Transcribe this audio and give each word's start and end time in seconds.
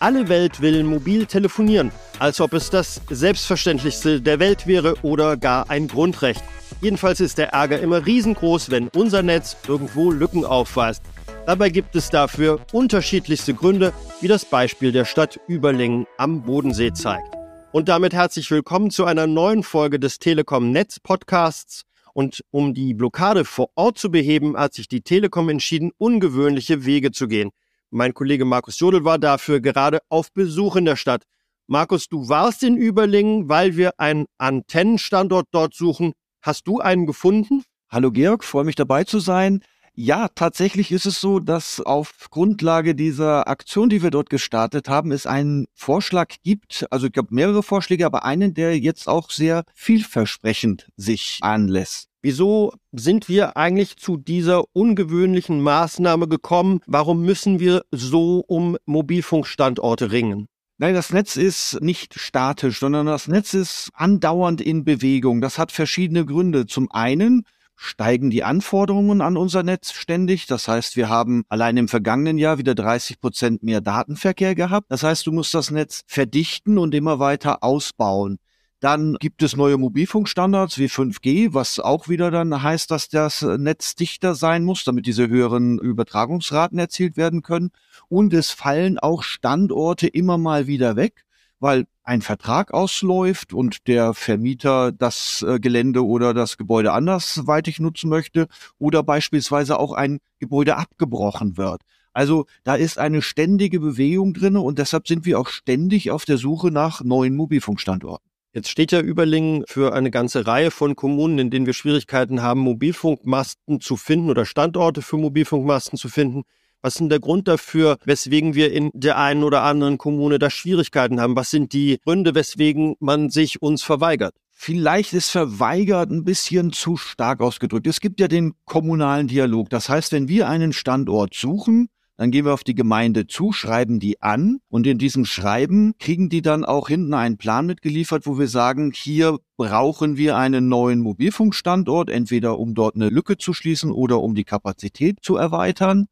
Alle 0.00 0.28
Welt 0.28 0.60
will 0.60 0.84
mobil 0.84 1.26
telefonieren, 1.26 1.90
als 2.20 2.40
ob 2.40 2.52
es 2.52 2.70
das 2.70 3.00
Selbstverständlichste 3.10 4.20
der 4.20 4.38
Welt 4.38 4.68
wäre 4.68 4.94
oder 5.02 5.36
gar 5.36 5.70
ein 5.70 5.88
Grundrecht. 5.88 6.42
Jedenfalls 6.80 7.18
ist 7.18 7.36
der 7.36 7.48
Ärger 7.48 7.80
immer 7.80 8.06
riesengroß, 8.06 8.70
wenn 8.70 8.88
unser 8.94 9.22
Netz 9.22 9.56
irgendwo 9.66 10.12
Lücken 10.12 10.44
aufweist. 10.44 11.02
Dabei 11.46 11.70
gibt 11.70 11.96
es 11.96 12.10
dafür 12.10 12.60
unterschiedlichste 12.72 13.54
Gründe, 13.54 13.92
wie 14.20 14.28
das 14.28 14.44
Beispiel 14.44 14.92
der 14.92 15.04
Stadt 15.04 15.40
Überlingen 15.48 16.06
am 16.16 16.42
Bodensee 16.42 16.92
zeigt. 16.92 17.34
Und 17.72 17.88
damit 17.88 18.12
herzlich 18.12 18.48
willkommen 18.52 18.90
zu 18.92 19.04
einer 19.04 19.26
neuen 19.26 19.64
Folge 19.64 19.98
des 19.98 20.20
Telekom 20.20 20.70
Netz 20.70 21.00
Podcasts. 21.00 21.82
Und 22.12 22.44
um 22.52 22.72
die 22.72 22.94
Blockade 22.94 23.44
vor 23.44 23.70
Ort 23.74 23.98
zu 23.98 24.12
beheben, 24.12 24.56
hat 24.56 24.74
sich 24.74 24.86
die 24.86 25.00
Telekom 25.00 25.48
entschieden, 25.48 25.90
ungewöhnliche 25.98 26.84
Wege 26.84 27.10
zu 27.10 27.26
gehen. 27.26 27.50
Mein 27.90 28.12
Kollege 28.12 28.44
Markus 28.44 28.78
Jodel 28.78 29.04
war 29.04 29.18
dafür 29.18 29.60
gerade 29.60 30.00
auf 30.10 30.30
Besuch 30.32 30.76
in 30.76 30.84
der 30.84 30.96
Stadt. 30.96 31.22
Markus, 31.66 32.08
du 32.08 32.28
warst 32.28 32.62
in 32.62 32.76
Überlingen, 32.76 33.48
weil 33.48 33.76
wir 33.76 33.98
einen 33.98 34.26
Antennenstandort 34.36 35.46
dort 35.52 35.74
suchen. 35.74 36.12
Hast 36.42 36.66
du 36.66 36.80
einen 36.80 37.06
gefunden? 37.06 37.62
Hallo 37.88 38.10
Georg, 38.10 38.44
freue 38.44 38.64
mich 38.64 38.74
dabei 38.74 39.04
zu 39.04 39.20
sein. 39.20 39.62
Ja, 39.94 40.28
tatsächlich 40.28 40.92
ist 40.92 41.06
es 41.06 41.20
so, 41.20 41.40
dass 41.40 41.80
auf 41.80 42.28
Grundlage 42.30 42.94
dieser 42.94 43.48
Aktion, 43.48 43.88
die 43.88 44.02
wir 44.02 44.10
dort 44.10 44.30
gestartet 44.30 44.88
haben, 44.88 45.10
es 45.10 45.26
einen 45.26 45.66
Vorschlag 45.74 46.36
gibt, 46.44 46.86
also 46.90 47.06
ich 47.06 47.12
glaube 47.12 47.34
mehrere 47.34 47.62
Vorschläge, 47.62 48.06
aber 48.06 48.24
einen, 48.24 48.54
der 48.54 48.78
jetzt 48.78 49.08
auch 49.08 49.30
sehr 49.30 49.64
vielversprechend 49.74 50.88
sich 50.96 51.38
anlässt. 51.40 52.07
Wieso 52.20 52.72
sind 52.90 53.28
wir 53.28 53.56
eigentlich 53.56 53.96
zu 53.96 54.16
dieser 54.16 54.64
ungewöhnlichen 54.72 55.60
Maßnahme 55.60 56.26
gekommen? 56.26 56.80
Warum 56.86 57.22
müssen 57.22 57.60
wir 57.60 57.82
so 57.92 58.40
um 58.46 58.76
Mobilfunkstandorte 58.86 60.10
ringen? 60.10 60.48
Nein, 60.78 60.94
das 60.94 61.12
Netz 61.12 61.36
ist 61.36 61.80
nicht 61.80 62.18
statisch, 62.18 62.80
sondern 62.80 63.06
das 63.06 63.28
Netz 63.28 63.54
ist 63.54 63.90
andauernd 63.94 64.60
in 64.60 64.84
Bewegung. 64.84 65.40
Das 65.40 65.58
hat 65.58 65.72
verschiedene 65.72 66.24
Gründe. 66.24 66.66
Zum 66.66 66.90
einen 66.90 67.44
steigen 67.76 68.30
die 68.30 68.42
Anforderungen 68.42 69.20
an 69.20 69.36
unser 69.36 69.62
Netz 69.62 69.92
ständig. 69.92 70.46
Das 70.46 70.66
heißt, 70.66 70.96
wir 70.96 71.08
haben 71.08 71.44
allein 71.48 71.76
im 71.76 71.86
vergangenen 71.86 72.36
Jahr 72.36 72.58
wieder 72.58 72.74
30 72.74 73.20
Prozent 73.20 73.62
mehr 73.62 73.80
Datenverkehr 73.80 74.56
gehabt. 74.56 74.90
Das 74.90 75.04
heißt, 75.04 75.26
du 75.26 75.32
musst 75.32 75.54
das 75.54 75.70
Netz 75.70 76.02
verdichten 76.06 76.78
und 76.78 76.94
immer 76.94 77.20
weiter 77.20 77.62
ausbauen. 77.62 78.38
Dann 78.80 79.16
gibt 79.18 79.42
es 79.42 79.56
neue 79.56 79.76
Mobilfunkstandards 79.76 80.78
wie 80.78 80.86
5G, 80.86 81.52
was 81.52 81.80
auch 81.80 82.08
wieder 82.08 82.30
dann 82.30 82.62
heißt, 82.62 82.92
dass 82.92 83.08
das 83.08 83.42
Netz 83.42 83.96
dichter 83.96 84.36
sein 84.36 84.62
muss, 84.62 84.84
damit 84.84 85.06
diese 85.06 85.28
höheren 85.28 85.80
Übertragungsraten 85.80 86.78
erzielt 86.78 87.16
werden 87.16 87.42
können. 87.42 87.70
Und 88.08 88.32
es 88.32 88.52
fallen 88.52 89.00
auch 89.00 89.24
Standorte 89.24 90.06
immer 90.06 90.38
mal 90.38 90.68
wieder 90.68 90.94
weg, 90.94 91.24
weil 91.58 91.86
ein 92.04 92.22
Vertrag 92.22 92.72
ausläuft 92.72 93.52
und 93.52 93.88
der 93.88 94.14
Vermieter 94.14 94.92
das 94.92 95.44
äh, 95.46 95.58
Gelände 95.58 96.06
oder 96.06 96.32
das 96.32 96.56
Gebäude 96.56 96.92
andersweitig 96.92 97.80
nutzen 97.80 98.08
möchte 98.08 98.46
oder 98.78 99.02
beispielsweise 99.02 99.78
auch 99.80 99.92
ein 99.92 100.20
Gebäude 100.38 100.76
abgebrochen 100.76 101.56
wird. 101.56 101.82
Also 102.12 102.46
da 102.62 102.76
ist 102.76 102.98
eine 102.98 103.22
ständige 103.22 103.80
Bewegung 103.80 104.34
drinne 104.34 104.60
und 104.60 104.78
deshalb 104.78 105.08
sind 105.08 105.26
wir 105.26 105.38
auch 105.38 105.48
ständig 105.48 106.12
auf 106.12 106.24
der 106.24 106.38
Suche 106.38 106.70
nach 106.70 107.02
neuen 107.02 107.34
Mobilfunkstandorten. 107.36 108.27
Jetzt 108.58 108.70
steht 108.70 108.90
ja 108.90 108.98
Überlingen 108.98 109.62
für 109.68 109.92
eine 109.92 110.10
ganze 110.10 110.44
Reihe 110.44 110.72
von 110.72 110.96
Kommunen, 110.96 111.38
in 111.38 111.48
denen 111.48 111.64
wir 111.64 111.74
Schwierigkeiten 111.74 112.42
haben, 112.42 112.58
Mobilfunkmasten 112.58 113.80
zu 113.80 113.96
finden 113.96 114.30
oder 114.30 114.46
Standorte 114.46 115.00
für 115.00 115.16
Mobilfunkmasten 115.16 115.96
zu 115.96 116.08
finden. 116.08 116.42
Was 116.82 116.94
ist 116.94 116.98
denn 116.98 117.08
der 117.08 117.20
Grund 117.20 117.46
dafür, 117.46 117.98
weswegen 118.04 118.56
wir 118.56 118.72
in 118.72 118.90
der 118.94 119.16
einen 119.16 119.44
oder 119.44 119.62
anderen 119.62 119.96
Kommune 119.96 120.40
da 120.40 120.50
Schwierigkeiten 120.50 121.20
haben? 121.20 121.36
Was 121.36 121.50
sind 121.50 121.72
die 121.72 122.00
Gründe, 122.02 122.34
weswegen 122.34 122.96
man 122.98 123.30
sich 123.30 123.62
uns 123.62 123.84
verweigert? 123.84 124.34
Vielleicht 124.50 125.12
ist 125.12 125.30
verweigert 125.30 126.10
ein 126.10 126.24
bisschen 126.24 126.72
zu 126.72 126.96
stark 126.96 127.40
ausgedrückt. 127.40 127.86
Es 127.86 128.00
gibt 128.00 128.18
ja 128.18 128.26
den 128.26 128.54
kommunalen 128.64 129.28
Dialog. 129.28 129.70
Das 129.70 129.88
heißt, 129.88 130.10
wenn 130.10 130.26
wir 130.26 130.48
einen 130.48 130.72
Standort 130.72 131.32
suchen, 131.34 131.90
dann 132.18 132.32
gehen 132.32 132.44
wir 132.44 132.52
auf 132.52 132.64
die 132.64 132.74
Gemeinde 132.74 133.28
zu, 133.28 133.52
schreiben 133.52 134.00
die 134.00 134.20
an 134.20 134.58
und 134.68 134.88
in 134.88 134.98
diesem 134.98 135.24
Schreiben 135.24 135.94
kriegen 136.00 136.28
die 136.28 136.42
dann 136.42 136.64
auch 136.64 136.88
hinten 136.88 137.14
einen 137.14 137.38
Plan 137.38 137.64
mitgeliefert, 137.64 138.26
wo 138.26 138.40
wir 138.40 138.48
sagen, 138.48 138.90
hier 138.92 139.38
brauchen 139.56 140.16
wir 140.16 140.36
einen 140.36 140.68
neuen 140.68 140.98
Mobilfunkstandort, 140.98 142.10
entweder 142.10 142.58
um 142.58 142.74
dort 142.74 142.96
eine 142.96 143.08
Lücke 143.08 143.38
zu 143.38 143.54
schließen 143.54 143.92
oder 143.92 144.20
um 144.20 144.34
die 144.34 144.42
Kapazität 144.42 145.18
zu 145.22 145.36
erweitern. 145.36 146.08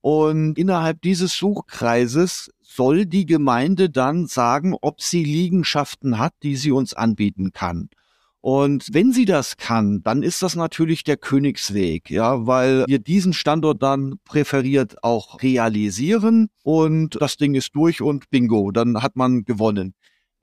Und 0.00 0.56
innerhalb 0.56 1.02
dieses 1.02 1.36
Suchkreises 1.36 2.52
soll 2.60 3.04
die 3.04 3.26
Gemeinde 3.26 3.90
dann 3.90 4.28
sagen, 4.28 4.76
ob 4.80 5.02
sie 5.02 5.24
Liegenschaften 5.24 6.20
hat, 6.20 6.34
die 6.44 6.54
sie 6.54 6.70
uns 6.70 6.94
anbieten 6.94 7.50
kann. 7.52 7.88
Und 8.50 8.88
wenn 8.92 9.12
sie 9.12 9.26
das 9.26 9.58
kann, 9.58 10.00
dann 10.04 10.22
ist 10.22 10.40
das 10.40 10.56
natürlich 10.56 11.04
der 11.04 11.18
Königsweg, 11.18 12.08
ja, 12.08 12.46
weil 12.46 12.86
wir 12.86 12.98
diesen 12.98 13.34
Standort 13.34 13.82
dann 13.82 14.14
präferiert 14.24 15.04
auch 15.04 15.42
realisieren 15.42 16.48
und 16.62 17.20
das 17.20 17.36
Ding 17.36 17.54
ist 17.54 17.76
durch 17.76 18.00
und 18.00 18.30
bingo, 18.30 18.70
dann 18.70 19.02
hat 19.02 19.16
man 19.16 19.44
gewonnen. 19.44 19.92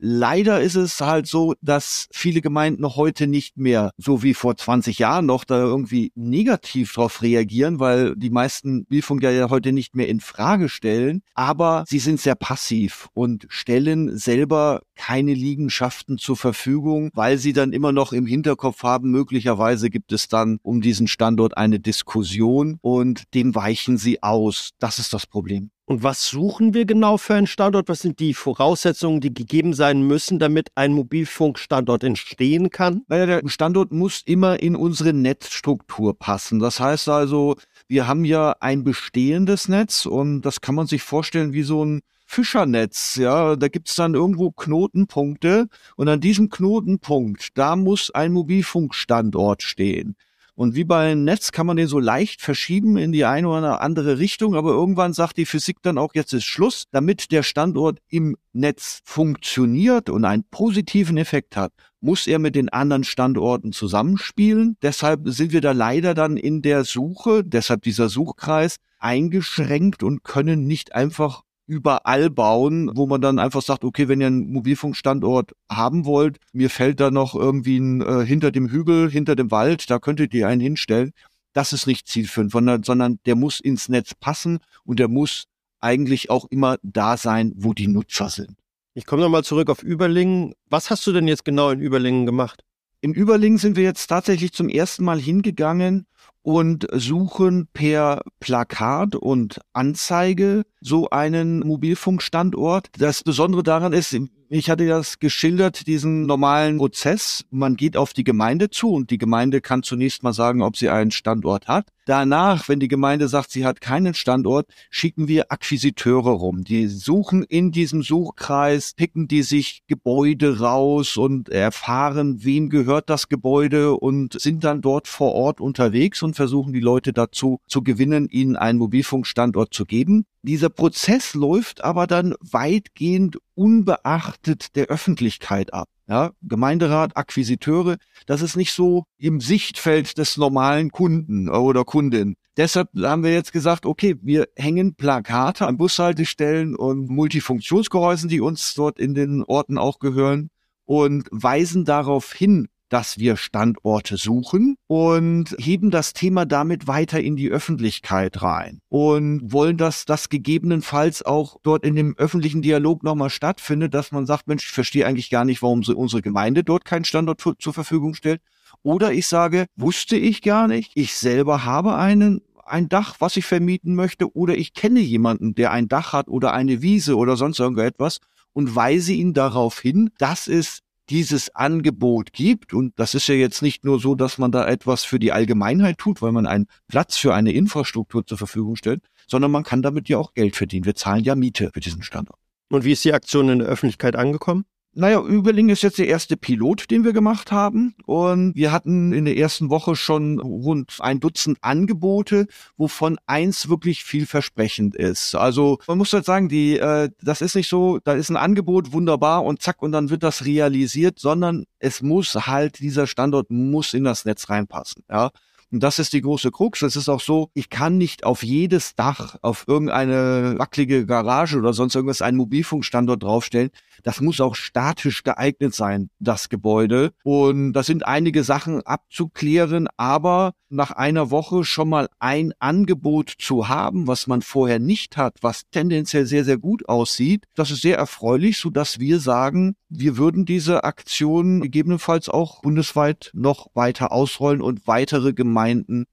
Leider 0.07 0.61
ist 0.61 0.75
es 0.75 1.01
halt 1.01 1.25
so, 1.25 1.55
dass 1.63 2.05
viele 2.11 2.41
Gemeinden 2.41 2.95
heute 2.95 3.25
nicht 3.25 3.57
mehr, 3.57 3.89
so 3.97 4.21
wie 4.21 4.35
vor 4.35 4.55
20 4.55 4.99
Jahren 4.99 5.25
noch, 5.25 5.45
da 5.45 5.57
irgendwie 5.57 6.11
negativ 6.13 6.93
drauf 6.93 7.23
reagieren, 7.23 7.79
weil 7.79 8.16
die 8.16 8.29
meisten 8.29 8.81
Mobilfunker 8.81 9.31
ja 9.31 9.49
heute 9.49 9.71
nicht 9.71 9.95
mehr 9.95 10.07
in 10.07 10.19
Frage 10.19 10.69
stellen. 10.69 11.23
Aber 11.33 11.85
sie 11.88 11.97
sind 11.97 12.19
sehr 12.21 12.35
passiv 12.35 13.09
und 13.16 13.47
stellen 13.49 14.16
selber 14.16 14.83
keine 14.95 15.33
Liegenschaften 15.33 16.19
zur 16.19 16.37
Verfügung, 16.37 17.09
weil 17.16 17.39
sie 17.39 17.53
dann 17.53 17.73
immer 17.73 17.91
noch 17.91 18.13
im 18.13 18.27
Hinterkopf 18.27 18.83
haben, 18.83 19.09
möglicherweise 19.09 19.89
gibt 19.89 20.11
es 20.11 20.27
dann 20.27 20.59
um 20.61 20.81
diesen 20.81 21.07
Standort 21.07 21.57
eine 21.57 21.79
Diskussion 21.79 22.77
und 22.81 23.23
dem 23.33 23.55
weichen 23.55 23.97
sie 23.97 24.22
aus. 24.22 24.69
Das 24.77 24.99
ist 24.99 25.13
das 25.13 25.25
Problem. 25.25 25.72
Und 25.88 26.01
was 26.01 26.28
suchen 26.28 26.73
wir 26.73 26.85
genau 26.85 27.18
für 27.18 27.35
einen 27.35 27.46
Standort? 27.46 27.90
Was 27.90 28.00
sind 28.00 28.19
die 28.19 28.34
Voraussetzungen, 28.34 29.22
die 29.22 29.31
gegeben 29.31 29.73
sein 29.73 30.01
müssen, 30.01 30.40
damit 30.40 30.72
ein 30.73 30.94
Mobilfunkstandort 30.94 32.03
entstehen 32.03 32.72
kann? 32.72 33.03
Naja, 33.07 33.28
der 33.28 33.47
Standort 33.47 33.91
muss 33.91 34.23
immer 34.25 34.59
in 34.59 34.75
unsere 34.75 35.13
Netzstruktur 35.13 36.18
passen. 36.18 36.57
Das 36.57 36.79
heißt 36.79 37.07
also, 37.07 37.56
wir 37.88 38.07
haben 38.07 38.25
ja 38.25 38.56
ein 38.62 38.84
bestehendes 38.84 39.68
Netz 39.68 40.07
und 40.07 40.41
das 40.41 40.59
kann 40.59 40.73
man 40.73 40.88
sich 40.88 41.03
vorstellen 41.03 41.53
wie 41.53 41.63
so 41.63 41.85
ein 41.85 42.02
Fischernetz, 42.25 43.17
ja, 43.17 43.56
da 43.56 43.67
gibt's 43.67 43.96
dann 43.96 44.16
irgendwo 44.16 44.50
Knotenpunkte 44.50 45.67
und 45.96 46.09
an 46.09 46.19
diesem 46.19 46.50
Knotenpunkt, 46.50 47.50
da 47.56 47.75
muss 47.75 48.09
ein 48.09 48.34
Mobilfunkstandort 48.34 49.62
stehen. 49.62 50.16
Und 50.55 50.73
wie 50.73 50.85
bei 50.85 51.11
einem 51.11 51.25
Netz 51.25 51.51
kann 51.51 51.67
man 51.67 51.75
den 51.75 51.88
so 51.88 51.99
leicht 51.99 52.41
verschieben 52.41 52.95
in 52.95 53.11
die 53.11 53.25
eine 53.25 53.49
oder 53.49 53.81
andere 53.81 54.19
Richtung, 54.19 54.55
aber 54.55 54.71
irgendwann 54.71 55.11
sagt 55.11 55.35
die 55.38 55.45
Physik 55.45 55.81
dann 55.81 55.97
auch, 55.97 56.16
jetzt 56.16 56.33
ist 56.33 56.45
Schluss, 56.45 56.85
damit 56.91 57.31
der 57.31 57.43
Standort 57.43 57.99
im 58.07 58.38
Netz 58.53 59.01
funktioniert 59.03 60.09
und 60.09 60.23
einen 60.23 60.45
positiven 60.49 61.17
Effekt 61.17 61.57
hat, 61.57 61.73
muss 61.99 62.25
er 62.25 62.39
mit 62.39 62.55
den 62.55 62.69
anderen 62.69 63.03
Standorten 63.03 63.73
zusammenspielen. 63.73 64.77
Deshalb 64.81 65.21
sind 65.25 65.51
wir 65.51 65.59
da 65.59 65.73
leider 65.73 66.13
dann 66.13 66.38
in 66.38 66.61
der 66.61 66.85
Suche, 66.85 67.43
deshalb 67.43 67.81
dieser 67.81 68.07
Suchkreis 68.07 68.77
eingeschränkt 68.97 70.03
und 70.03 70.23
können 70.23 70.67
nicht 70.67 70.95
einfach 70.95 71.43
überall 71.68 72.30
bauen, 72.30 72.92
wo 72.96 73.08
man 73.08 73.22
dann 73.22 73.40
einfach 73.40 73.62
sagt, 73.62 73.84
okay, 73.84 74.08
wenn 74.08 74.22
ihr 74.22 74.28
einen 74.28 74.52
Mobilfunkstandort 74.52 75.53
haben 75.70 76.06
wollt, 76.06 76.38
mir 76.53 76.70
fällt 76.70 77.00
da 77.00 77.12
noch 77.12 77.36
irgendwie 77.36 77.78
ein, 77.78 78.02
äh, 78.02 78.26
hinter 78.26 78.52
dem 78.52 78.70
Hügel, 78.70 79.09
hinter 79.09 79.36
dem 79.36 79.52
Wald, 79.52 79.90
da 79.90 80.00
könntet 80.00 80.34
ihr 80.34 80.48
einen 80.48 80.62
hinstellen. 80.62 81.12
Das 81.53 81.74
ist 81.74 81.88
nicht 81.88 82.08
zielführend, 82.08 82.52
sondern, 82.52 82.84
sondern 82.84 83.20
der 83.26 83.36
muss 83.36 83.59
ins 83.59 83.90
Netz 83.90 84.14
passen 84.14 84.59
und 84.84 85.00
der 85.00 85.08
muss 85.08 85.46
eigentlich 85.80 86.30
auch 86.30 86.46
immer 86.50 86.78
da 86.84 87.17
sein, 87.17 87.53
wo 87.56 87.73
die 87.73 87.88
Nutzer 87.88 88.29
sind. 88.29 88.56
Ich 88.94 89.06
komme 89.06 89.22
nochmal 89.23 89.44
zurück 89.44 89.70
auf 89.70 89.84
Überlingen. 89.84 90.53
Was 90.70 90.90
hast 90.90 91.06
du 91.06 91.11
denn 91.11 91.28
jetzt 91.28 91.46
genau 91.46 91.70
in 91.70 91.82
Überlingen 91.82 92.26
gemacht? 92.26 92.64
In 93.02 93.14
Überlingen 93.14 93.58
sind 93.58 93.76
wir 93.76 93.84
jetzt 93.84 94.08
tatsächlich 94.08 94.53
zum 94.53 94.70
ersten 94.70 95.03
Mal 95.03 95.20
hingegangen 95.20 96.08
und 96.46 96.86
suchen 96.94 97.68
per 97.74 98.22
Plakat 98.40 99.16
und 99.16 99.62
Anzeige 99.74 100.62
so 100.80 101.09
einen 101.09 101.62
Mobilfunkstandort. 101.62 102.90
Das 103.00 103.24
Besondere 103.24 103.64
daran 103.64 103.94
ist, 103.94 104.16
ich 104.50 104.70
hatte 104.70 104.88
das 104.88 105.20
geschildert, 105.20 105.88
diesen 105.88 106.26
normalen 106.26 106.78
Prozess. 106.78 107.46
Man 107.50 107.76
geht 107.76 107.97
auf 107.97 108.14
die 108.14 108.24
Gemeinde 108.24 108.70
zu 108.70 108.92
und 108.92 109.09
die 109.09 109.18
Gemeinde 109.18 109.62
kann 109.62 109.84
zunächst 109.84 110.24
mal 110.24 110.34
sagen, 110.34 110.62
ob 110.62 110.78
sie 110.78 110.90
einen 110.90 111.12
Standort 111.12 111.68
hat. 111.68 111.88
Danach, 112.06 112.70
wenn 112.70 112.80
die 112.80 112.88
Gemeinde 112.88 113.28
sagt, 113.28 113.52
sie 113.52 113.66
hat 113.66 113.82
keinen 113.82 114.14
Standort, 114.14 114.68
schicken 114.92 115.28
wir 115.28 115.52
Akquisiteure 115.52 116.30
rum. 116.30 116.64
Die 116.64 116.88
suchen 116.88 117.42
in 117.44 117.72
diesem 117.72 118.03
Suchkreis, 118.03 118.94
picken 118.96 119.28
die 119.28 119.42
sich 119.42 119.82
Gebäude 119.88 120.59
raus 120.59 121.18
und 121.18 121.50
erfahren, 121.50 122.44
wem 122.44 122.70
gehört 122.70 123.09
das 123.09 123.28
Gebäude 123.28 123.96
und 123.96 124.40
sind 124.40 124.64
dann 124.64 124.82
dort 124.82 125.08
vor 125.08 125.34
Ort 125.34 125.59
unterwegs 125.59 126.22
und 126.22 126.36
versuchen 126.36 126.74
die 126.74 126.80
Leute 126.80 127.12
dazu 127.12 127.59
zu 127.68 127.82
gewinnen, 127.82 128.30
ihnen 128.30 128.56
einen 128.56 128.78
Mobilfunkstandort 128.78 129.74
zu 129.74 129.86
geben. 129.86 130.26
Dieser 130.46 130.70
Prozess 130.70 131.34
läuft 131.34 131.84
aber 131.84 132.06
dann 132.06 132.36
weitgehend 132.40 133.40
unbeachtet 133.56 134.76
der 134.76 134.86
Öffentlichkeit 134.88 135.74
ab. 135.74 135.90
Ja, 136.08 136.34
Gemeinderat, 136.44 137.18
Akquisiteure, 137.18 137.97
das 138.28 138.44
ist 138.44 138.56
nicht 138.56 138.72
so 138.72 139.06
im 139.18 139.42
Sichtfeld 139.42 140.20
des 140.20 140.38
normalen 140.38 140.92
Kunden 140.92 141.50
oder 141.50 141.84
Kundin. 141.84 142.36
Deshalb 142.58 142.90
haben 142.96 143.24
wir 143.24 143.34
jetzt 143.34 143.53
gesagt, 143.53 143.88
okay, 143.88 144.18
wir 144.22 144.47
hängen 144.56 144.94
Plakate 144.94 145.66
an 145.66 145.78
Bushaltestellen 145.78 146.76
und 146.76 147.09
Multifunktionsgehäusen, 147.09 148.30
die 148.30 148.40
uns 148.40 148.76
dort 148.76 149.00
in 149.00 149.16
den 149.16 149.44
Orten 149.44 149.80
auch 149.80 149.97
gehören 149.97 150.52
und 150.84 151.28
weisen 151.32 151.86
darauf 151.86 152.34
hin, 152.34 152.68
dass 152.96 153.20
wir 153.20 153.36
Standorte 153.36 154.16
suchen 154.16 154.78
und 154.88 155.53
heben 155.59 155.92
das 155.92 156.14
Thema 156.14 156.46
damit 156.46 156.88
weiter 156.88 157.20
in 157.20 157.36
die 157.36 157.50
Öffentlichkeit 157.50 158.42
rein 158.42 158.80
und 158.88 159.52
wollen, 159.52 159.76
dass 159.76 160.06
das 160.06 160.30
gegebenenfalls 160.30 161.22
auch 161.22 161.58
dort 161.62 161.84
in 161.84 161.97
dem 161.97 162.16
öffentlichen 162.18 162.62
Dialog 162.62 163.03
nochmal 163.03 163.30
stattfindet, 163.30 163.94
dass 163.94 164.14
man 164.14 164.26
sagt, 164.26 164.47
Mensch, 164.47 164.64
ich 164.68 164.72
verstehe 164.72 165.06
eigentlich 165.06 165.30
gar 165.30 165.44
nicht, 165.44 165.62
warum 165.62 165.84
unsere 165.84 166.22
Gemeinde 166.22 166.64
dort 166.64 166.86
keinen 166.86 167.03
Standort 167.03 167.44
zur 167.59 167.74
Verfügung 167.74 168.14
stellt. 168.14 168.40
Oder 168.82 169.12
ich 169.12 169.28
sage, 169.28 169.66
wusste 169.76 170.16
ich 170.16 170.42
gar 170.42 170.70
nicht, 170.70 170.94
ich 170.96 171.16
selber 171.16 171.66
habe 171.66 171.96
einen 171.96 172.44
ein 172.66 172.88
Dach, 172.88 173.18
was 173.20 173.36
ich 173.36 173.46
vermieten 173.46 173.94
möchte, 173.96 174.34
oder 174.38 174.56
ich 174.56 174.74
kenne 174.74 175.02
jemanden, 175.02 175.53
der 175.53 175.72
ein 175.72 175.90
Dach 175.90 176.14
hat 176.14 176.30
oder 176.30 176.53
eine 176.53 176.82
Wiese 176.82 177.18
oder 177.18 177.36
sonst 177.36 177.59
irgendetwas 177.59 178.22
und 178.53 178.74
weise 178.74 179.12
ihn 179.12 179.34
darauf 179.34 179.82
hin, 179.82 180.12
dass 180.18 180.47
es 180.47 180.80
dieses 181.09 181.53
Angebot 181.55 182.34
gibt, 182.34 182.73
und 182.73 182.93
das 182.97 183.13
ist 183.13 183.28
ja 183.28 183.35
jetzt 183.35 183.61
nicht 183.61 183.85
nur 183.85 183.99
so, 183.99 184.16
dass 184.16 184.37
man 184.37 184.52
da 184.52 184.67
etwas 184.67 185.03
für 185.03 185.19
die 185.19 185.31
Allgemeinheit 185.31 185.97
tut, 185.97 186.22
weil 186.22 186.31
man 186.31 186.47
einen 186.47 186.67
Platz 186.87 187.17
für 187.17 187.34
eine 187.34 187.52
Infrastruktur 187.52 188.25
zur 188.25 188.37
Verfügung 188.37 188.75
stellt, 188.75 189.03
sondern 189.28 189.52
man 189.52 189.63
kann 189.63 189.81
damit 189.81 190.09
ja 190.09 190.17
auch 190.17 190.34
Geld 190.34 190.55
verdienen. 190.55 190.85
Wir 190.85 190.96
zahlen 190.96 191.23
ja 191.23 191.35
Miete 191.35 191.72
für 191.73 191.79
diesen 191.79 192.03
Standort. 192.03 192.40
Und 192.69 192.84
wie 192.84 192.91
ist 192.91 193.05
die 193.05 193.13
Aktion 193.13 193.49
in 193.49 193.59
der 193.59 193.67
Öffentlichkeit 193.67 194.16
angekommen? 194.16 194.66
Naja, 194.97 195.22
Überling 195.22 195.68
ist 195.68 195.84
jetzt 195.84 195.97
der 195.97 196.08
erste 196.08 196.38
Pilot, 196.38 196.90
den 196.90 197.03
wir 197.03 197.12
gemacht 197.12 197.52
haben. 197.52 197.96
Und 198.06 198.56
wir 198.56 198.72
hatten 198.72 199.12
in 199.12 199.26
der 199.26 199.36
ersten 199.36 199.70
Woche 199.70 199.97
schon 199.97 200.40
rund 200.40 200.97
ein 201.02 201.20
Dutzend 201.20 201.58
Angebote, 201.62 202.47
wovon 202.78 203.18
eins 203.28 203.68
wirklich 203.68 204.06
vielversprechend 204.06 204.96
ist. 204.96 205.36
Also 205.36 205.80
man 205.88 205.97
muss 205.97 206.14
halt 206.14 206.24
sagen, 206.24 206.47
die, 206.47 206.78
äh, 206.78 207.09
das 207.22 207.42
ist 207.42 207.56
nicht 207.56 207.68
so, 207.68 208.00
da 208.06 208.14
ist 208.14 208.30
ein 208.30 208.38
Angebot 208.38 208.94
wunderbar 208.94 209.44
und 209.44 209.62
zack 209.62 209.82
und 209.82 209.92
dann 209.92 210.09
wird 210.09 210.24
das 210.24 210.46
realisiert, 210.46 211.20
sondern 211.20 211.66
es 211.80 212.02
muss 212.02 212.34
halt, 212.34 212.80
dieser 212.80 213.06
Standort 213.06 213.52
muss 213.52 213.94
in 213.94 214.06
das 214.06 214.24
Netz 214.24 214.50
reinpassen. 214.50 215.03
Ja. 215.09 215.32
Und 215.72 215.82
das 215.82 216.00
ist 216.00 216.14
die 216.14 216.22
große 216.22 216.52
Krux. 216.52 216.82
Es 216.82 216.96
ist 216.96 217.09
auch 217.09 217.22
so, 217.22 217.50
ich 217.53 217.70
kann 217.70 217.97
nicht 217.97 218.23
auf 218.23 218.44
jedes 218.44 218.96
Dach, 218.96 219.38
auf 219.41 219.66
irgendeine 219.67 220.56
wackelige 220.58 221.06
Garage 221.06 221.58
oder 221.58 221.73
sonst 221.73 221.96
irgendwas 221.96 222.22
einen 222.22 222.38
Mobilfunkstandort 222.38 223.23
draufstellen. 223.23 223.72
Das 224.03 224.22
muss 224.22 224.41
auch 224.41 224.56
statisch 224.56 225.23
geeignet 225.23 225.73
sein, 225.73 226.09
das 226.20 226.50
Gebäude. 226.50 227.14
Und 227.23 227.73
da 227.73 227.84
sind 227.84 228.06
einige 228.06 228.44
Sachen 228.44 228.82
abzuklären, 228.84 229.88
aber 229.97 230.53
nach 230.70 230.91
einer 230.91 231.32
Woche 231.32 231.64
schon 231.64 231.90
mal 231.90 232.09
ein 232.20 232.53
Angebot 232.59 233.34
zu 233.40 233.70
haben, 233.70 234.08
was 234.08 234.28
man 234.28 234.41
vorher 234.41 234.79
nicht 234.79 235.16
hat, 235.16 235.38
was 235.41 235.64
tendenziell 235.72 236.26
sehr, 236.26 236.44
sehr 236.44 236.58
gut 236.58 236.90
aussieht, 236.90 237.46
das 237.56 237.72
ist 237.72 237.82
sehr 237.82 237.97
erfreulich, 237.97 238.58
so 238.58 238.70
dass 238.70 239.00
wir 239.00 239.20
sagen, 239.20 239.76
wir 239.90 240.18
würden 240.18 240.46
diese 240.46 240.84
Aktion 240.84 241.61
gegebenenfalls 241.61 242.28
auch 242.29 242.61
bundesweit 242.61 243.32
noch 243.34 243.68
weiter 243.73 244.11
ausrollen 244.11 244.61
und 244.61 244.88
weitere 244.88 245.34
Gemeinden 245.34 245.54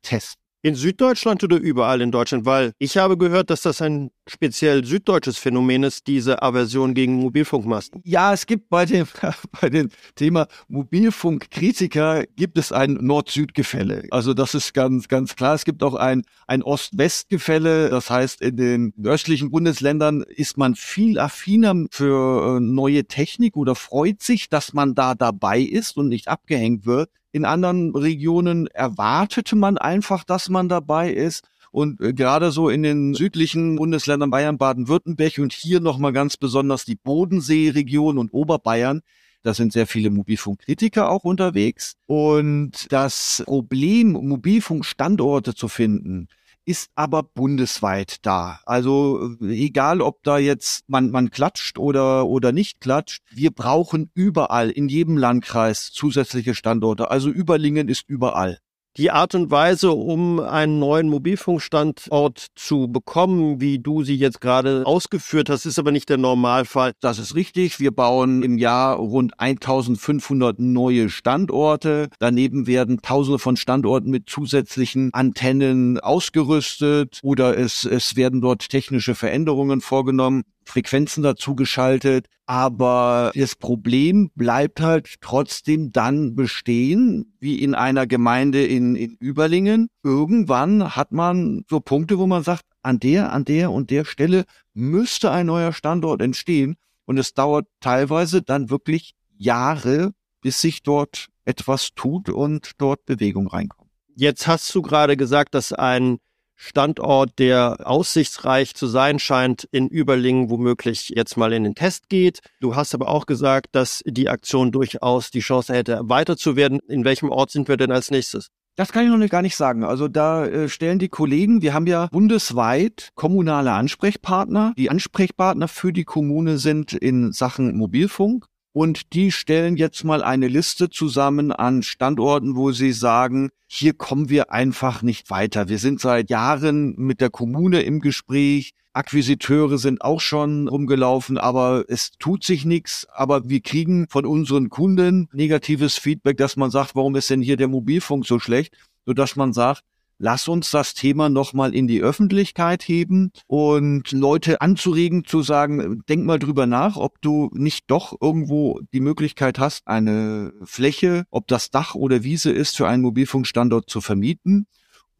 testen. 0.02 0.42
In 0.64 0.76
Süddeutschland 0.76 1.42
oder 1.42 1.56
überall 1.56 2.00
in 2.00 2.12
Deutschland? 2.12 2.44
Weil 2.44 2.72
ich 2.78 2.96
habe 2.96 3.18
gehört, 3.18 3.50
dass 3.50 3.62
das 3.62 3.82
ein 3.82 4.12
speziell 4.28 4.84
süddeutsches 4.84 5.36
Phänomen 5.36 5.82
ist, 5.82 6.06
diese 6.06 6.40
Aversion 6.40 6.94
gegen 6.94 7.14
Mobilfunkmasten. 7.14 8.00
Ja, 8.04 8.32
es 8.32 8.46
gibt 8.46 8.68
bei 8.68 8.86
dem, 8.86 9.08
bei 9.60 9.70
dem 9.70 9.88
Thema 10.14 10.46
Mobilfunkkritiker 10.68 12.26
gibt 12.36 12.58
es 12.58 12.70
ein 12.70 12.92
Nord-Süd-Gefälle. 12.92 14.04
Also 14.12 14.34
das 14.34 14.54
ist 14.54 14.72
ganz, 14.72 15.08
ganz 15.08 15.34
klar. 15.34 15.56
Es 15.56 15.64
gibt 15.64 15.82
auch 15.82 15.96
ein, 15.96 16.22
ein 16.46 16.62
Ost-West-Gefälle. 16.62 17.88
Das 17.90 18.08
heißt, 18.08 18.40
in 18.40 18.56
den 18.56 18.94
östlichen 19.04 19.50
Bundesländern 19.50 20.22
ist 20.22 20.58
man 20.58 20.76
viel 20.76 21.18
affiner 21.18 21.74
für 21.90 22.58
äh, 22.58 22.60
neue 22.60 23.06
Technik 23.06 23.56
oder 23.56 23.74
freut 23.74 24.22
sich, 24.22 24.48
dass 24.48 24.74
man 24.74 24.94
da 24.94 25.16
dabei 25.16 25.58
ist 25.58 25.96
und 25.96 26.08
nicht 26.08 26.28
abgehängt 26.28 26.86
wird. 26.86 27.10
In 27.32 27.44
anderen 27.46 27.94
Regionen 27.96 28.66
erwartete 28.68 29.56
man 29.56 29.78
einfach, 29.78 30.22
dass 30.22 30.48
man 30.48 30.68
dabei 30.68 31.10
ist. 31.10 31.44
Und 31.70 32.00
äh, 32.02 32.12
gerade 32.12 32.50
so 32.50 32.68
in 32.68 32.82
den 32.82 33.14
südlichen 33.14 33.76
Bundesländern 33.76 34.30
Bayern, 34.30 34.58
Baden-Württemberg 34.58 35.38
und 35.38 35.54
hier 35.54 35.80
nochmal 35.80 36.12
ganz 36.12 36.36
besonders 36.36 36.84
die 36.84 36.96
Bodenseeregion 36.96 38.18
und 38.18 38.34
Oberbayern, 38.34 39.00
da 39.42 39.54
sind 39.54 39.72
sehr 39.72 39.86
viele 39.86 40.10
Mobilfunkkritiker 40.10 41.10
auch 41.10 41.24
unterwegs. 41.24 41.96
Und 42.06 42.92
das 42.92 43.42
Problem, 43.46 44.12
Mobilfunkstandorte 44.12 45.54
zu 45.54 45.68
finden, 45.68 46.28
ist 46.64 46.90
aber 46.94 47.22
bundesweit 47.22 48.16
da. 48.22 48.60
Also 48.64 49.36
egal, 49.40 50.00
ob 50.00 50.22
da 50.22 50.38
jetzt 50.38 50.88
man, 50.88 51.10
man 51.10 51.30
klatscht 51.30 51.78
oder, 51.78 52.26
oder 52.26 52.52
nicht 52.52 52.80
klatscht, 52.80 53.22
wir 53.30 53.50
brauchen 53.50 54.10
überall 54.14 54.70
in 54.70 54.88
jedem 54.88 55.16
Landkreis 55.16 55.90
zusätzliche 55.92 56.54
Standorte. 56.54 57.10
Also 57.10 57.30
Überlingen 57.30 57.88
ist 57.88 58.04
überall 58.08 58.58
die 58.96 59.10
Art 59.10 59.34
und 59.34 59.50
Weise, 59.50 59.92
um 59.92 60.38
einen 60.40 60.78
neuen 60.78 61.08
Mobilfunkstandort 61.08 62.48
zu 62.54 62.88
bekommen, 62.88 63.60
wie 63.60 63.78
du 63.78 64.02
sie 64.02 64.16
jetzt 64.16 64.40
gerade 64.40 64.82
ausgeführt 64.84 65.48
hast, 65.48 65.64
ist 65.64 65.78
aber 65.78 65.92
nicht 65.92 66.08
der 66.08 66.18
Normalfall. 66.18 66.92
Das 67.00 67.18
ist 67.18 67.34
richtig. 67.34 67.80
Wir 67.80 67.90
bauen 67.90 68.42
im 68.42 68.58
Jahr 68.58 68.96
rund 68.96 69.38
1500 69.38 70.58
neue 70.58 71.08
Standorte. 71.08 72.08
Daneben 72.18 72.66
werden 72.66 73.00
tausende 73.00 73.38
von 73.38 73.56
Standorten 73.56 74.10
mit 74.10 74.28
zusätzlichen 74.28 75.12
Antennen 75.14 75.98
ausgerüstet 75.98 77.20
oder 77.22 77.56
es, 77.56 77.84
es 77.84 78.16
werden 78.16 78.40
dort 78.40 78.68
technische 78.68 79.14
Veränderungen 79.14 79.80
vorgenommen. 79.80 80.42
Frequenzen 80.64 81.22
dazu 81.22 81.54
geschaltet. 81.54 82.26
Aber 82.46 83.32
das 83.34 83.54
Problem 83.56 84.30
bleibt 84.34 84.80
halt 84.80 85.20
trotzdem 85.20 85.92
dann 85.92 86.34
bestehen, 86.34 87.34
wie 87.40 87.62
in 87.62 87.74
einer 87.74 88.06
Gemeinde 88.06 88.64
in, 88.64 88.96
in 88.96 89.16
Überlingen. 89.20 89.88
Irgendwann 90.02 90.96
hat 90.96 91.12
man 91.12 91.64
so 91.68 91.80
Punkte, 91.80 92.18
wo 92.18 92.26
man 92.26 92.42
sagt, 92.42 92.64
an 92.82 92.98
der, 92.98 93.32
an 93.32 93.44
der 93.44 93.70
und 93.70 93.90
der 93.90 94.04
Stelle 94.04 94.44
müsste 94.74 95.30
ein 95.30 95.46
neuer 95.46 95.72
Standort 95.72 96.20
entstehen. 96.20 96.76
Und 97.04 97.18
es 97.18 97.34
dauert 97.34 97.66
teilweise 97.80 98.42
dann 98.42 98.70
wirklich 98.70 99.14
Jahre, 99.36 100.12
bis 100.40 100.60
sich 100.60 100.82
dort 100.82 101.26
etwas 101.44 101.90
tut 101.94 102.28
und 102.28 102.72
dort 102.78 103.04
Bewegung 103.06 103.48
reinkommt. 103.48 103.90
Jetzt 104.14 104.46
hast 104.46 104.74
du 104.74 104.82
gerade 104.82 105.16
gesagt, 105.16 105.54
dass 105.54 105.72
ein 105.72 106.18
Standort, 106.64 107.40
der 107.40 107.78
aussichtsreich 107.84 108.74
zu 108.74 108.86
sein 108.86 109.18
scheint, 109.18 109.64
in 109.72 109.88
Überlingen 109.88 110.48
womöglich 110.48 111.08
jetzt 111.08 111.36
mal 111.36 111.52
in 111.52 111.64
den 111.64 111.74
Test 111.74 112.08
geht. 112.08 112.38
Du 112.60 112.76
hast 112.76 112.94
aber 112.94 113.08
auch 113.08 113.26
gesagt, 113.26 113.70
dass 113.72 114.00
die 114.06 114.28
Aktion 114.28 114.70
durchaus 114.70 115.32
die 115.32 115.40
Chance 115.40 115.74
hätte, 115.74 116.00
weiter 116.04 116.36
zu 116.36 116.54
werden. 116.54 116.78
In 116.86 117.04
welchem 117.04 117.30
Ort 117.30 117.50
sind 117.50 117.66
wir 117.66 117.76
denn 117.76 117.90
als 117.90 118.12
nächstes? 118.12 118.48
Das 118.76 118.92
kann 118.92 119.04
ich 119.04 119.10
noch 119.10 119.28
gar 119.28 119.42
nicht 119.42 119.56
sagen. 119.56 119.84
Also 119.84 120.08
da 120.08 120.46
äh, 120.46 120.68
stellen 120.68 120.98
die 120.98 121.08
Kollegen, 121.08 121.62
wir 121.62 121.74
haben 121.74 121.86
ja 121.86 122.06
bundesweit 122.12 123.10
kommunale 123.14 123.72
Ansprechpartner. 123.72 124.72
Die 124.78 124.88
Ansprechpartner 124.88 125.68
für 125.68 125.92
die 125.92 126.04
Kommune 126.04 126.58
sind 126.58 126.92
in 126.92 127.32
Sachen 127.32 127.76
Mobilfunk. 127.76 128.46
Und 128.72 129.12
die 129.12 129.30
stellen 129.30 129.76
jetzt 129.76 130.02
mal 130.02 130.22
eine 130.22 130.48
Liste 130.48 130.88
zusammen 130.88 131.52
an 131.52 131.82
Standorten, 131.82 132.56
wo 132.56 132.72
sie 132.72 132.92
sagen, 132.92 133.50
hier 133.66 133.92
kommen 133.92 134.30
wir 134.30 134.50
einfach 134.50 135.02
nicht 135.02 135.28
weiter. 135.28 135.68
Wir 135.68 135.78
sind 135.78 136.00
seit 136.00 136.30
Jahren 136.30 136.94
mit 136.96 137.20
der 137.20 137.28
Kommune 137.28 137.82
im 137.82 138.00
Gespräch. 138.00 138.72
Akquisiteure 138.94 139.76
sind 139.78 140.02
auch 140.02 140.20
schon 140.20 140.68
rumgelaufen, 140.68 141.36
aber 141.36 141.84
es 141.88 142.12
tut 142.18 142.44
sich 142.44 142.64
nichts. 142.64 143.06
Aber 143.12 143.48
wir 143.48 143.60
kriegen 143.60 144.06
von 144.08 144.24
unseren 144.24 144.70
Kunden 144.70 145.28
negatives 145.32 145.98
Feedback, 145.98 146.38
dass 146.38 146.56
man 146.56 146.70
sagt, 146.70 146.94
warum 146.94 147.14
ist 147.14 147.28
denn 147.28 147.42
hier 147.42 147.58
der 147.58 147.68
Mobilfunk 147.68 148.26
so 148.26 148.38
schlecht? 148.38 148.74
Sodass 149.04 149.36
man 149.36 149.52
sagt, 149.52 149.82
lass 150.22 150.46
uns 150.46 150.70
das 150.70 150.94
Thema 150.94 151.28
nochmal 151.28 151.74
in 151.74 151.88
die 151.88 152.00
Öffentlichkeit 152.00 152.84
heben 152.84 153.32
und 153.48 154.12
Leute 154.12 154.60
anzuregen 154.60 155.24
zu 155.24 155.42
sagen, 155.42 156.04
denk 156.08 156.24
mal 156.24 156.38
drüber 156.38 156.66
nach, 156.66 156.96
ob 156.96 157.20
du 157.20 157.50
nicht 157.52 157.90
doch 157.90 158.16
irgendwo 158.20 158.80
die 158.94 159.00
Möglichkeit 159.00 159.58
hast, 159.58 159.88
eine 159.88 160.52
Fläche, 160.62 161.24
ob 161.30 161.48
das 161.48 161.70
Dach 161.70 161.96
oder 161.96 162.22
Wiese 162.22 162.52
ist, 162.52 162.76
für 162.76 162.86
einen 162.86 163.02
Mobilfunkstandort 163.02 163.90
zu 163.90 164.00
vermieten 164.00 164.66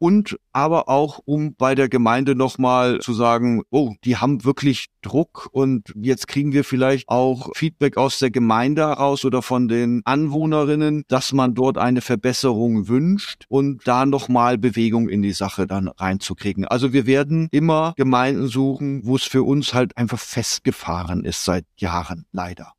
und 0.03 0.37
aber 0.51 0.89
auch, 0.89 1.21
um 1.23 1.55
bei 1.55 1.75
der 1.75 1.87
Gemeinde 1.87 2.35
nochmal 2.35 2.99
zu 2.99 3.13
sagen, 3.13 3.61
oh, 3.69 3.93
die 4.03 4.17
haben 4.17 4.43
wirklich 4.43 4.87
Druck 5.01 5.47
und 5.53 5.93
jetzt 5.95 6.27
kriegen 6.27 6.51
wir 6.51 6.65
vielleicht 6.65 7.07
auch 7.07 7.51
Feedback 7.55 7.95
aus 7.95 8.19
der 8.19 8.29
Gemeinde 8.29 8.81
heraus 8.81 9.23
oder 9.23 9.41
von 9.41 9.69
den 9.69 10.01
Anwohnerinnen, 10.03 11.05
dass 11.07 11.31
man 11.31 11.55
dort 11.55 11.77
eine 11.77 12.01
Verbesserung 12.01 12.89
wünscht 12.89 13.45
und 13.47 13.87
da 13.87 14.05
nochmal 14.05 14.57
Bewegung 14.57 15.07
in 15.07 15.21
die 15.21 15.31
Sache 15.31 15.67
dann 15.67 15.87
reinzukriegen. 15.87 16.65
Also 16.65 16.91
wir 16.91 17.05
werden 17.05 17.47
immer 17.51 17.93
Gemeinden 17.95 18.47
suchen, 18.47 19.05
wo 19.05 19.15
es 19.15 19.23
für 19.23 19.43
uns 19.43 19.73
halt 19.73 19.95
einfach 19.95 20.19
festgefahren 20.19 21.23
ist 21.23 21.45
seit 21.45 21.63
Jahren, 21.77 22.25
leider. 22.33 22.73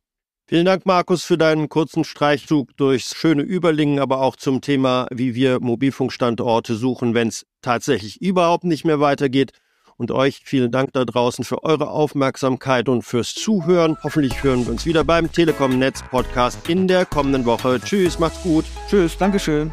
Vielen 0.47 0.65
Dank, 0.65 0.85
Markus, 0.85 1.23
für 1.23 1.39
deinen 1.39 1.69
kurzen 1.69 2.03
Streichzug 2.03 2.77
durchs 2.77 3.15
schöne 3.15 3.41
Überlingen, 3.41 3.97
aber 3.97 4.21
auch 4.21 4.35
zum 4.35 4.61
Thema, 4.61 5.07
wie 5.11 5.33
wir 5.33 5.59
Mobilfunkstandorte 5.59 6.75
suchen, 6.75 7.15
wenn 7.15 7.29
es 7.29 7.47
tatsächlich 7.63 8.21
überhaupt 8.21 8.63
nicht 8.63 8.85
mehr 8.85 8.99
weitergeht. 8.99 9.53
Und 9.97 10.11
euch 10.11 10.41
vielen 10.43 10.71
Dank 10.71 10.93
da 10.93 11.03
draußen 11.03 11.45
für 11.45 11.63
eure 11.63 11.89
Aufmerksamkeit 11.89 12.89
und 12.89 13.01
fürs 13.01 13.33
Zuhören. 13.33 13.97
Hoffentlich 14.03 14.43
hören 14.43 14.65
wir 14.65 14.73
uns 14.73 14.85
wieder 14.85 15.03
beim 15.03 15.31
Telekom 15.31 15.79
Netz 15.79 16.03
Podcast 16.03 16.69
in 16.69 16.87
der 16.87 17.05
kommenden 17.05 17.45
Woche. 17.45 17.79
Tschüss, 17.79 18.19
macht's 18.19 18.43
gut. 18.43 18.65
Tschüss, 18.87 19.17
Dankeschön. 19.17 19.71